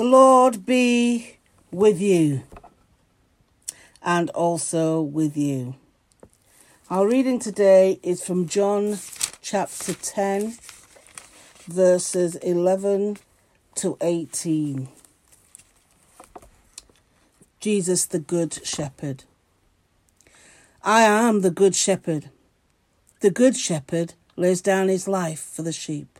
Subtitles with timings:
[0.00, 1.36] The Lord be
[1.70, 2.44] with you
[4.02, 5.74] and also with you.
[6.88, 8.96] Our reading today is from John
[9.42, 10.54] chapter 10,
[11.66, 13.18] verses 11
[13.74, 14.88] to 18.
[17.60, 19.24] Jesus, the Good Shepherd.
[20.82, 22.30] I am the Good Shepherd.
[23.20, 26.19] The Good Shepherd lays down his life for the sheep.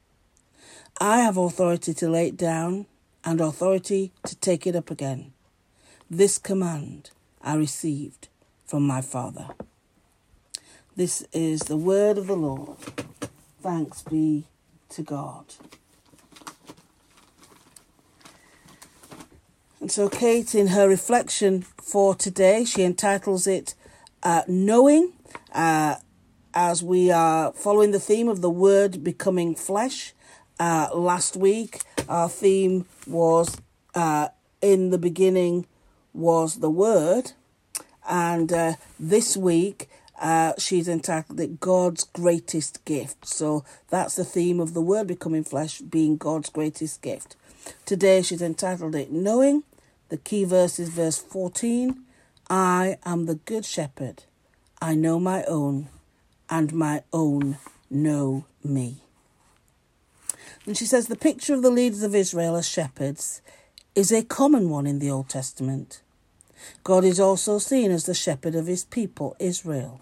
[1.03, 2.85] I have authority to lay it down
[3.25, 5.33] and authority to take it up again.
[6.11, 7.09] This command
[7.41, 8.27] I received
[8.67, 9.47] from my Father.
[10.95, 12.77] This is the word of the Lord.
[13.63, 14.45] Thanks be
[14.89, 15.45] to God.
[19.79, 23.73] And so, Kate, in her reflection for today, she entitles it
[24.21, 25.13] uh, Knowing.
[25.51, 25.95] Uh,
[26.53, 30.13] as we are following the theme of the Word becoming flesh.
[30.61, 33.57] Uh, last week, our theme was
[33.95, 34.27] uh,
[34.61, 35.65] In the beginning
[36.13, 37.31] was the Word.
[38.07, 39.89] And uh, this week,
[40.21, 43.25] uh, she's entitled it God's Greatest Gift.
[43.25, 47.35] So that's the theme of the Word becoming flesh being God's greatest gift.
[47.83, 49.63] Today, she's entitled it Knowing.
[50.09, 52.03] The key verse is verse 14
[52.51, 54.25] I am the Good Shepherd.
[54.79, 55.89] I know my own
[56.51, 57.57] and my own
[57.89, 59.00] know me.
[60.65, 63.41] And she says the picture of the leaders of Israel as shepherds
[63.95, 66.01] is a common one in the Old Testament.
[66.83, 70.01] God is also seen as the shepherd of his people, Israel.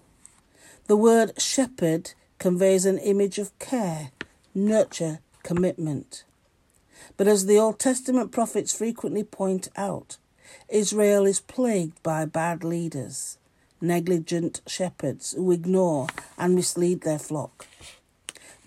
[0.86, 4.10] The word shepherd conveys an image of care,
[4.54, 6.24] nurture, commitment.
[7.16, 10.18] But as the Old Testament prophets frequently point out,
[10.68, 13.38] Israel is plagued by bad leaders
[13.80, 16.06] negligent shepherds who ignore
[16.38, 17.66] and mislead their flock.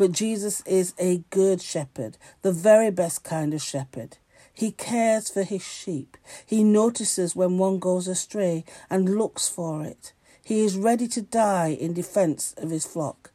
[0.03, 4.17] But Jesus is a good shepherd, the very best kind of shepherd.
[4.53, 6.17] He cares for his sheep.
[6.45, 10.11] He notices when one goes astray and looks for it.
[10.43, 13.31] He is ready to die in defense of his flock.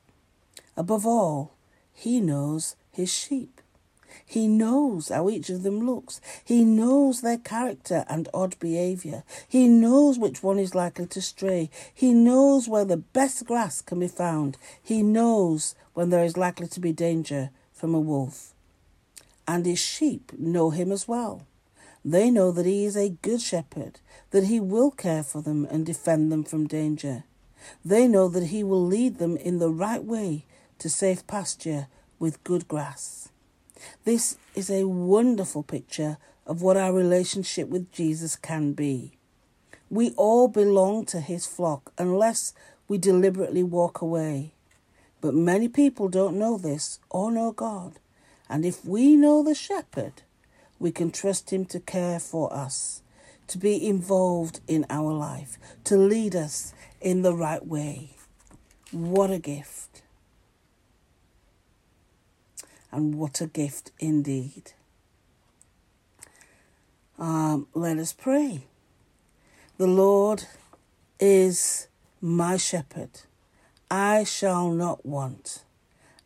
[0.76, 1.54] Above all,
[1.90, 3.57] he knows his sheep.
[4.24, 6.20] He knows how each of them looks.
[6.44, 9.24] He knows their character and odd behaviour.
[9.48, 11.70] He knows which one is likely to stray.
[11.94, 14.56] He knows where the best grass can be found.
[14.82, 18.52] He knows when there is likely to be danger from a wolf.
[19.46, 21.46] And his sheep know him as well.
[22.04, 25.84] They know that he is a good shepherd, that he will care for them and
[25.84, 27.24] defend them from danger.
[27.84, 30.44] They know that he will lead them in the right way
[30.78, 33.30] to safe pasture with good grass.
[34.04, 39.18] This is a wonderful picture of what our relationship with Jesus can be.
[39.90, 42.52] We all belong to his flock unless
[42.88, 44.52] we deliberately walk away.
[45.20, 47.98] But many people don't know this or know God.
[48.48, 50.22] And if we know the shepherd,
[50.78, 53.02] we can trust him to care for us,
[53.48, 58.10] to be involved in our life, to lead us in the right way.
[58.90, 59.97] What a gift!
[62.90, 64.72] And what a gift indeed.
[67.18, 68.64] Um, let us pray.
[69.76, 70.44] The Lord
[71.18, 71.88] is
[72.20, 73.10] my shepherd.
[73.90, 75.64] I shall not want,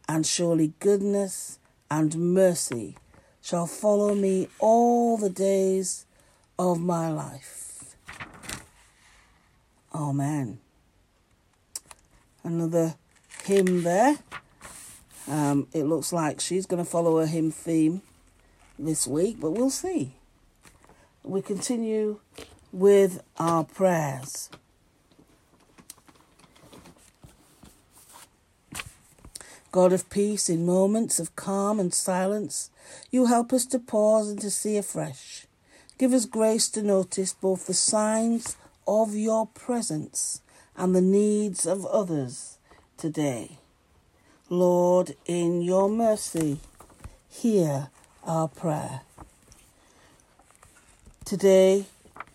[0.08, 1.58] and surely goodness
[1.90, 2.96] and mercy
[3.42, 6.06] shall follow me all the days
[6.58, 7.96] of my life.
[9.94, 10.58] Amen.
[12.44, 12.94] Another
[13.44, 14.18] hymn there.
[15.28, 18.02] Um, it looks like she's going to follow a hymn theme
[18.78, 20.14] this week, but we'll see.
[21.22, 22.18] We continue
[22.72, 24.50] with our prayers.
[29.70, 32.70] God of peace, in moments of calm and silence,
[33.10, 35.46] you help us to pause and to see afresh.
[35.96, 40.42] Give us grace to notice both the signs of your presence
[40.76, 42.58] and the needs of others
[42.98, 43.61] today.
[44.52, 46.60] Lord, in your mercy,
[47.26, 47.88] hear
[48.22, 49.00] our prayer.
[51.24, 51.86] Today,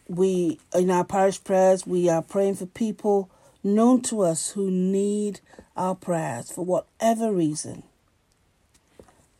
[0.07, 3.29] we in our parish prayers, we are praying for people
[3.63, 5.41] known to us who need
[5.75, 7.83] our prayers for whatever reason.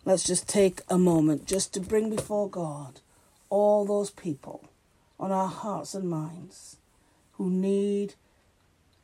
[0.05, 3.01] Let's just take a moment just to bring before God
[3.49, 4.69] all those people
[5.19, 6.77] on our hearts and minds
[7.33, 8.13] who need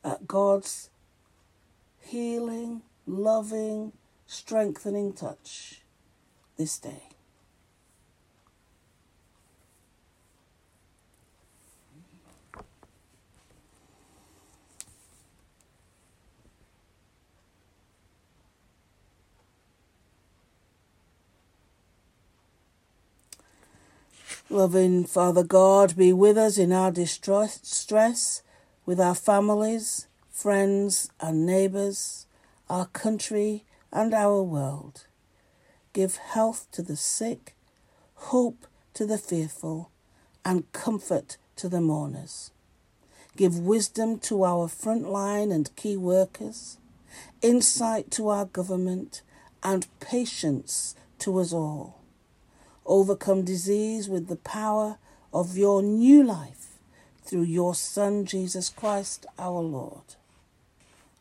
[0.04, 0.90] uh, God's
[1.98, 3.92] healing, loving,
[4.26, 5.82] strengthening touch
[6.56, 7.02] this day.
[24.50, 28.42] Loving Father God, be with us in our distress,
[28.86, 32.26] with our families, friends, and neighbours,
[32.68, 35.06] our country, and our world.
[35.92, 37.54] Give health to the sick,
[38.14, 39.90] hope to the fearful,
[40.44, 42.50] and comfort to the mourners.
[43.36, 46.78] Give wisdom to our frontline and key workers,
[47.42, 49.22] insight to our government,
[49.62, 52.04] and patience to us all
[52.86, 54.98] overcome disease with the power
[55.32, 56.78] of your new life
[57.22, 60.16] through your Son, Jesus Christ our Lord.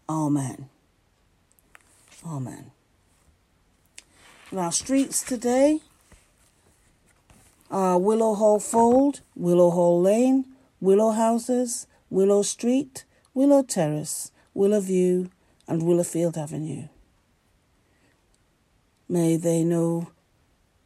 [0.09, 0.72] Amen.
[2.25, 2.71] Amen.
[4.51, 5.81] In our streets today
[7.69, 10.45] are Willow Hall Fold, Willow Hall Lane,
[10.79, 13.03] Willow Houses, Willow Street,
[13.33, 15.31] Willow Terrace, Willow View,
[15.67, 16.87] and Willowfield Avenue.
[19.09, 20.11] May they know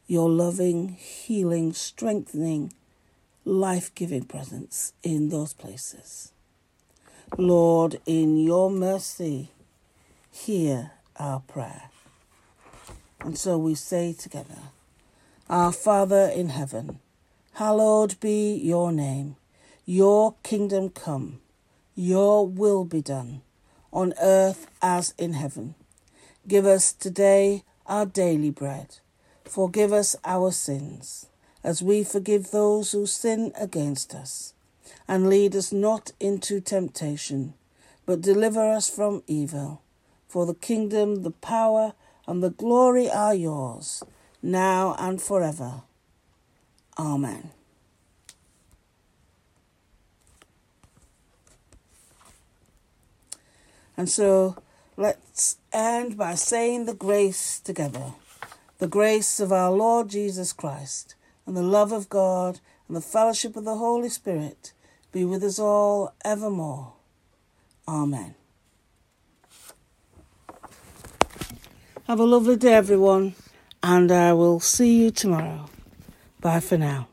[0.06, 2.72] your loving, healing, strengthening,
[3.44, 6.32] life giving presence in those places.
[7.36, 9.50] Lord, in your mercy,
[10.30, 11.90] hear our prayer.
[13.20, 14.58] And so we say together,
[15.48, 17.00] Our Father in heaven,
[17.54, 19.36] hallowed be your name.
[19.84, 21.40] Your kingdom come,
[21.94, 23.42] your will be done,
[23.92, 25.74] on earth as in heaven.
[26.46, 28.98] Give us today our daily bread
[29.48, 31.26] Forgive us our sins,
[31.64, 34.52] as we forgive those who sin against us.
[35.08, 37.54] And lead us not into temptation,
[38.04, 39.80] but deliver us from evil.
[40.28, 41.94] For the kingdom, the power,
[42.26, 44.02] and the glory are yours,
[44.42, 45.82] now and forever.
[46.98, 47.50] Amen.
[53.96, 54.56] And so
[54.96, 58.12] let's end by saying the grace together.
[58.78, 61.16] The grace of our Lord Jesus Christ,
[61.46, 64.72] and the love of God, and the fellowship of the Holy Spirit
[65.10, 66.92] be with us all evermore.
[67.88, 68.34] Amen.
[72.08, 73.34] Have a lovely day, everyone,
[73.82, 75.66] and I will see you tomorrow.
[76.40, 77.08] Bye for now.